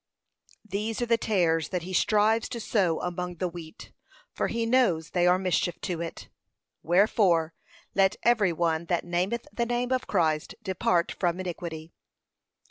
These 0.65 0.99
are 1.03 1.05
the 1.05 1.15
tares 1.15 1.69
that 1.69 1.83
he 1.83 1.93
strives 1.93 2.49
to 2.49 2.59
sow 2.59 2.99
among 3.01 3.35
the 3.35 3.47
wheat, 3.47 3.91
for 4.33 4.47
he 4.47 4.65
knows 4.65 5.11
they 5.11 5.27
are 5.27 5.37
mischief 5.37 5.79
to 5.81 6.01
it. 6.01 6.27
'Wherefore, 6.81 7.53
let 7.93 8.15
every 8.23 8.51
one 8.51 8.85
that 8.85 9.05
nameth 9.05 9.47
the 9.53 9.67
name 9.67 9.91
of 9.91 10.07
Christ 10.07 10.55
depart 10.63 11.11
from 11.19 11.39
iniquity.' 11.39 11.93